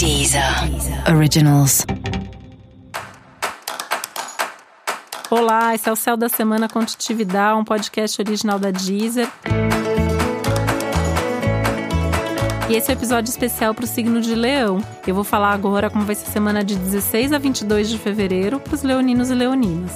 Deezer 0.00 0.42
Originals. 1.14 1.84
Olá, 5.30 5.74
esse 5.74 5.90
é 5.90 5.92
o 5.92 5.96
Céu 5.96 6.16
da 6.16 6.26
Semana 6.26 6.70
Contitividade, 6.70 7.60
um 7.60 7.64
podcast 7.64 8.18
original 8.22 8.58
da 8.58 8.70
Deezer. 8.70 9.28
E 12.70 12.74
esse 12.74 12.90
é 12.90 12.94
o 12.94 12.96
um 12.96 12.98
episódio 12.98 13.28
especial 13.28 13.74
para 13.74 13.84
o 13.84 13.86
signo 13.86 14.22
de 14.22 14.34
Leão. 14.34 14.82
Eu 15.06 15.14
vou 15.14 15.22
falar 15.22 15.52
agora 15.52 15.90
como 15.90 16.06
vai 16.06 16.14
ser 16.14 16.28
a 16.28 16.32
semana 16.32 16.64
de 16.64 16.76
16 16.76 17.34
a 17.34 17.38
22 17.38 17.90
de 17.90 17.98
fevereiro 17.98 18.58
para 18.58 18.74
os 18.74 18.82
leoninos 18.82 19.30
e 19.30 19.34
leoninas 19.34 19.92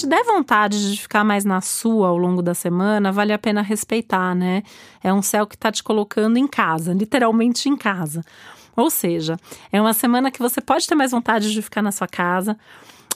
te 0.00 0.06
der 0.06 0.24
vontade 0.24 0.90
de 0.92 1.00
ficar 1.00 1.22
mais 1.24 1.44
na 1.44 1.60
sua 1.60 2.08
ao 2.08 2.16
longo 2.16 2.40
da 2.42 2.54
semana, 2.54 3.12
vale 3.12 3.32
a 3.32 3.38
pena 3.38 3.60
respeitar, 3.60 4.34
né? 4.34 4.62
É 5.02 5.12
um 5.12 5.20
céu 5.20 5.46
que 5.46 5.54
está 5.54 5.70
te 5.70 5.82
colocando 5.82 6.38
em 6.38 6.46
casa, 6.46 6.94
literalmente 6.94 7.68
em 7.68 7.76
casa. 7.76 8.24
Ou 8.74 8.88
seja, 8.88 9.36
é 9.70 9.80
uma 9.80 9.92
semana 9.92 10.30
que 10.30 10.38
você 10.38 10.60
pode 10.60 10.86
ter 10.86 10.94
mais 10.94 11.10
vontade 11.10 11.52
de 11.52 11.60
ficar 11.60 11.82
na 11.82 11.92
sua 11.92 12.08
casa, 12.08 12.56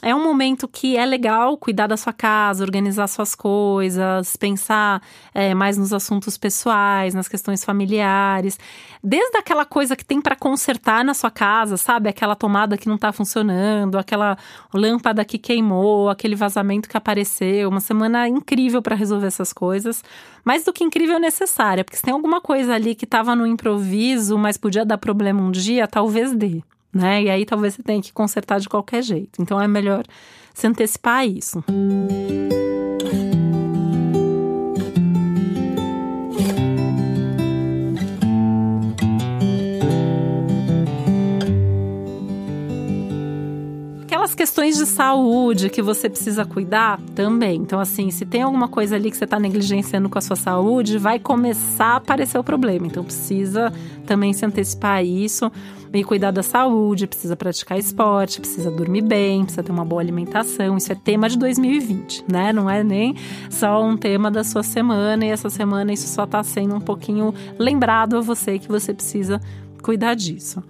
é 0.05 0.15
um 0.15 0.23
momento 0.23 0.69
que 0.69 0.99
é 0.99 1.07
legal 1.07 1.57
cuidar 1.57 1.87
da 1.87 1.97
sua 1.97 2.13
casa, 2.13 2.63
organizar 2.63 3.07
suas 3.07 3.35
coisas, 3.35 4.37
pensar 4.37 5.01
é, 5.33 5.55
mais 5.55 5.79
nos 5.79 5.95
assuntos 5.95 6.37
pessoais, 6.37 7.15
nas 7.15 7.27
questões 7.27 7.65
familiares. 7.65 8.59
Desde 9.03 9.39
aquela 9.39 9.65
coisa 9.65 9.97
que 9.97 10.05
tem 10.05 10.21
para 10.21 10.37
consertar 10.37 11.03
na 11.03 11.15
sua 11.15 11.31
casa, 11.31 11.79
sabe? 11.79 12.11
Aquela 12.11 12.37
tomada 12.37 12.77
que 12.77 12.87
não 12.87 12.97
está 12.97 13.13
funcionando, 13.13 13.97
aquela 13.97 14.37
lâmpada 14.75 15.25
que 15.25 15.39
queimou, 15.39 16.11
aquele 16.11 16.37
vazamento 16.37 16.87
que 16.87 16.99
apareceu. 16.99 17.71
Uma 17.71 17.81
semana 17.81 18.29
incrível 18.29 18.83
para 18.83 18.95
resolver 18.95 19.29
essas 19.29 19.55
coisas. 19.55 20.05
Mais 20.45 20.65
do 20.65 20.73
que 20.75 20.85
incrível, 20.85 21.19
necessária, 21.19 21.83
porque 21.83 21.97
se 21.97 22.03
tem 22.03 22.13
alguma 22.13 22.43
coisa 22.43 22.75
ali 22.75 22.95
que 22.95 23.07
estava 23.07 23.35
no 23.35 23.47
improviso, 23.47 24.37
mas 24.37 24.59
podia 24.59 24.85
dar 24.85 24.99
problema 24.99 25.41
um 25.41 25.51
dia, 25.51 25.89
talvez 25.89 26.35
dê 26.35 26.63
né? 26.95 27.25
E 27.25 27.31
aí 27.31 27.45
talvez 27.45 27.75
você 27.75 27.83
tenha 27.83 28.01
que 28.01 28.13
consertar 28.13 28.61
de 28.61 28.69
qualquer 28.69 29.03
jeito. 29.03 29.43
Então 29.43 29.61
é 29.61 29.67
melhor 29.67 30.05
se 30.55 30.67
antecipar 30.67 31.19
a 31.19 31.27
isso. 31.27 31.65
Aquelas 31.67 32.44
questões 44.65 44.77
de 44.79 44.87
saúde 44.87 45.69
que 45.69 45.83
você 45.83 46.09
precisa 46.09 46.45
cuidar 46.45 46.99
também. 47.15 47.61
Então, 47.61 47.79
assim, 47.79 48.11
se 48.11 48.25
tem 48.25 48.43
alguma 48.43 48.67
coisa 48.67 48.97
ali 48.97 49.11
que 49.11 49.17
você 49.17 49.25
está 49.25 49.39
negligenciando 49.39 50.09
com 50.09 50.17
a 50.17 50.23
sua 50.23 50.37
saúde, 50.37 50.97
vai 50.97 51.19
começar 51.19 51.87
a 51.87 51.97
aparecer 51.97 52.39
o 52.39 52.45
problema. 52.45 52.87
Então, 52.87 53.05
precisa 53.05 53.73
também 54.07 54.33
se 54.33 54.45
antecipar 54.47 54.97
a 54.97 55.03
isso 55.03 55.53
e 55.93 56.03
cuidar 56.03 56.31
da 56.31 56.43
saúde, 56.43 57.07
precisa 57.07 57.37
praticar 57.37 57.79
esporte, 57.79 58.41
precisa 58.41 58.71
dormir 58.71 59.03
bem, 59.03 59.43
precisa 59.43 59.63
ter 59.63 59.71
uma 59.71 59.85
boa 59.85 60.01
alimentação. 60.01 60.79
Isso 60.79 60.91
é 60.91 60.95
tema 60.95 61.29
de 61.29 61.39
2020, 61.39 62.25
né? 62.31 62.53
Não 62.53 62.69
é 62.69 62.83
nem 62.83 63.15
só 63.51 63.85
um 63.85 63.97
tema 63.97 64.31
da 64.31 64.43
sua 64.43 64.63
semana 64.63 65.27
e 65.27 65.29
essa 65.29 65.51
semana 65.51 65.93
isso 65.93 66.09
só 66.09 66.25
está 66.25 66.43
sendo 66.43 66.75
um 66.75 66.81
pouquinho 66.81 67.35
lembrado 67.59 68.17
a 68.17 68.21
você 68.21 68.59
que 68.59 68.69
você 68.69 68.95
precisa 68.95 69.41
cuidar 69.83 70.15
disso. 70.15 70.63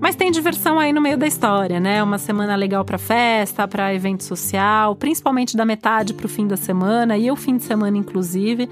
Mas 0.00 0.14
tem 0.14 0.30
diversão 0.30 0.78
aí 0.78 0.92
no 0.92 1.00
meio 1.00 1.18
da 1.18 1.26
história, 1.26 1.80
né? 1.80 2.02
Uma 2.02 2.18
semana 2.18 2.54
legal 2.54 2.84
para 2.84 2.98
festa, 2.98 3.66
para 3.66 3.92
evento 3.92 4.22
social, 4.22 4.94
principalmente 4.94 5.56
da 5.56 5.64
metade 5.64 6.14
para 6.14 6.26
o 6.26 6.28
fim 6.28 6.46
da 6.46 6.56
semana 6.56 7.16
e 7.16 7.30
o 7.30 7.36
fim 7.36 7.56
de 7.56 7.64
semana 7.64 7.96
inclusive. 7.96 8.68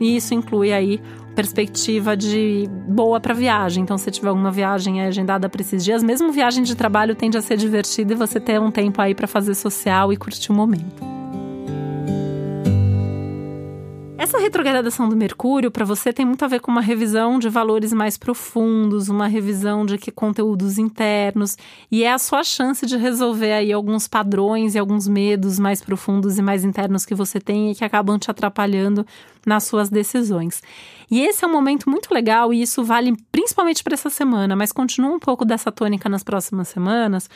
E 0.00 0.16
isso 0.16 0.34
inclui 0.34 0.72
aí 0.72 1.00
perspectiva 1.34 2.16
de 2.16 2.68
boa 2.88 3.20
para 3.20 3.34
viagem. 3.34 3.82
Então, 3.82 3.96
se 3.96 4.10
tiver 4.10 4.28
alguma 4.28 4.50
viagem 4.50 5.02
agendada 5.02 5.48
para 5.48 5.60
esses 5.60 5.84
dias, 5.84 6.02
mesmo 6.02 6.32
viagem 6.32 6.64
de 6.64 6.74
trabalho 6.74 7.14
tende 7.14 7.36
a 7.36 7.42
ser 7.42 7.56
divertida 7.56 8.12
e 8.12 8.16
você 8.16 8.40
ter 8.40 8.60
um 8.60 8.70
tempo 8.70 9.00
aí 9.00 9.14
para 9.14 9.26
fazer 9.26 9.54
social 9.54 10.12
e 10.12 10.16
curtir 10.16 10.50
o 10.50 10.54
momento. 10.54 11.17
Essa 14.28 14.40
retrogradação 14.40 15.08
do 15.08 15.16
Mercúrio 15.16 15.70
para 15.70 15.86
você 15.86 16.12
tem 16.12 16.26
muito 16.26 16.44
a 16.44 16.48
ver 16.48 16.60
com 16.60 16.70
uma 16.70 16.82
revisão 16.82 17.38
de 17.38 17.48
valores 17.48 17.94
mais 17.94 18.18
profundos, 18.18 19.08
uma 19.08 19.26
revisão 19.26 19.86
de 19.86 19.96
que 19.96 20.10
conteúdos 20.10 20.76
internos 20.76 21.56
e 21.90 22.04
é 22.04 22.12
a 22.12 22.18
sua 22.18 22.44
chance 22.44 22.84
de 22.84 22.98
resolver 22.98 23.52
aí 23.52 23.72
alguns 23.72 24.06
padrões 24.06 24.74
e 24.74 24.78
alguns 24.78 25.08
medos 25.08 25.58
mais 25.58 25.80
profundos 25.80 26.36
e 26.36 26.42
mais 26.42 26.62
internos 26.62 27.06
que 27.06 27.14
você 27.14 27.40
tem 27.40 27.70
e 27.70 27.74
que 27.74 27.82
acabam 27.82 28.18
te 28.18 28.30
atrapalhando 28.30 29.06
nas 29.46 29.64
suas 29.64 29.88
decisões. 29.88 30.62
E 31.10 31.20
esse 31.22 31.42
é 31.42 31.48
um 31.48 31.52
momento 31.52 31.88
muito 31.88 32.12
legal 32.12 32.52
e 32.52 32.60
isso 32.60 32.84
vale 32.84 33.16
principalmente 33.32 33.82
para 33.82 33.94
essa 33.94 34.10
semana, 34.10 34.54
mas 34.54 34.72
continua 34.72 35.10
um 35.10 35.18
pouco 35.18 35.42
dessa 35.42 35.72
tônica 35.72 36.06
nas 36.06 36.22
próximas 36.22 36.68
semanas. 36.68 37.30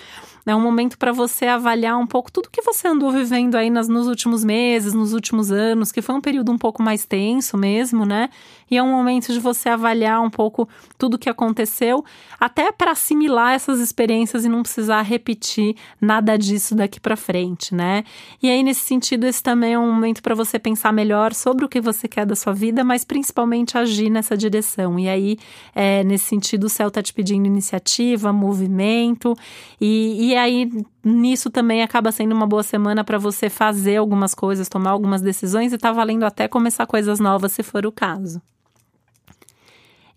É 0.44 0.54
um 0.54 0.60
momento 0.60 0.98
para 0.98 1.10
você 1.10 1.46
avaliar 1.46 1.96
um 1.96 2.06
pouco 2.06 2.30
tudo 2.30 2.50
que 2.50 2.60
você 2.60 2.86
andou 2.86 3.10
vivendo 3.10 3.54
aí 3.54 3.70
nas, 3.70 3.88
nos 3.88 4.06
últimos 4.08 4.44
meses, 4.44 4.92
nos 4.92 5.14
últimos 5.14 5.50
anos, 5.50 5.90
que 5.90 6.02
foi 6.02 6.14
um 6.14 6.20
período 6.20 6.52
um 6.52 6.58
pouco 6.82 6.84
mais 6.84 7.06
tenso 7.06 7.56
mesmo, 7.56 8.04
né? 8.04 8.28
E 8.70 8.76
é 8.76 8.82
um 8.82 8.90
momento 8.90 9.32
de 9.32 9.38
você 9.38 9.68
avaliar 9.68 10.20
um 10.20 10.30
pouco 10.30 10.68
tudo 10.98 11.18
que 11.18 11.28
aconteceu, 11.28 12.04
até 12.40 12.72
para 12.72 12.92
assimilar 12.92 13.52
essas 13.52 13.80
experiências 13.80 14.44
e 14.44 14.48
não 14.48 14.62
precisar 14.62 15.02
repetir 15.02 15.76
nada 16.00 16.36
disso 16.36 16.74
daqui 16.74 16.98
para 16.98 17.16
frente, 17.16 17.74
né? 17.74 18.02
E 18.42 18.50
aí 18.50 18.62
nesse 18.62 18.80
sentido, 18.80 19.24
esse 19.24 19.42
também 19.42 19.74
é 19.74 19.78
um 19.78 19.92
momento 19.92 20.22
para 20.22 20.34
você 20.34 20.58
pensar 20.58 20.92
melhor 20.92 21.32
sobre 21.34 21.64
o 21.64 21.68
que 21.68 21.80
você 21.80 22.08
quer 22.08 22.26
da 22.26 22.34
sua 22.34 22.52
vida, 22.52 22.82
mas 22.82 23.04
principalmente 23.04 23.78
agir 23.78 24.10
nessa 24.10 24.36
direção. 24.36 24.98
E 24.98 25.08
aí, 25.08 25.38
é, 25.74 26.02
nesse 26.04 26.24
sentido, 26.24 26.64
o 26.64 26.68
céu 26.68 26.88
está 26.88 27.02
te 27.02 27.12
pedindo 27.12 27.46
iniciativa, 27.46 28.32
movimento, 28.32 29.36
e, 29.80 30.30
e 30.30 30.36
aí 30.36 30.70
nisso 31.04 31.50
também 31.50 31.82
acaba 31.82 32.12
sendo 32.12 32.32
uma 32.32 32.46
boa 32.46 32.62
semana 32.62 33.02
para 33.02 33.18
você 33.18 33.48
fazer 33.48 33.96
algumas 33.96 34.34
coisas, 34.34 34.68
tomar 34.68 34.90
algumas 34.90 35.20
decisões 35.20 35.72
e 35.72 35.78
tá 35.78 35.92
valendo 35.92 36.24
até 36.24 36.48
começar 36.48 36.86
coisas 36.86 37.18
novas, 37.18 37.52
se 37.52 37.62
for 37.62 37.84
o 37.86 37.92
caso. 37.92 38.40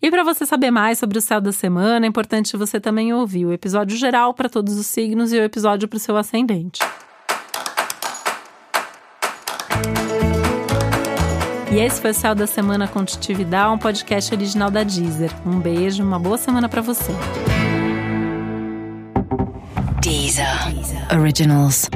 E 0.00 0.10
para 0.10 0.22
você 0.22 0.44
saber 0.44 0.70
mais 0.70 0.98
sobre 0.98 1.18
o 1.18 1.22
céu 1.22 1.40
da 1.40 1.52
semana, 1.52 2.06
é 2.06 2.08
importante 2.08 2.56
você 2.56 2.78
também 2.78 3.12
ouvir 3.12 3.46
o 3.46 3.52
episódio 3.52 3.96
geral 3.96 4.34
para 4.34 4.48
todos 4.48 4.76
os 4.76 4.86
signos 4.86 5.32
e 5.32 5.38
o 5.38 5.42
episódio 5.42 5.88
para 5.88 5.96
o 5.96 6.00
seu 6.00 6.16
ascendente. 6.16 6.80
E 11.72 11.78
esse 11.78 12.00
foi 12.00 12.12
o 12.12 12.14
Céu 12.14 12.34
da 12.34 12.46
Semana 12.46 12.88
com 12.88 13.04
Titividade, 13.04 13.74
um 13.74 13.78
podcast 13.78 14.34
original 14.34 14.70
da 14.70 14.82
Deezer. 14.82 15.30
Um 15.44 15.58
beijo, 15.58 16.02
uma 16.02 16.18
boa 16.18 16.38
semana 16.38 16.70
para 16.70 16.80
você. 16.80 17.12
Deezer. 20.26 21.06
Originals. 21.12 21.88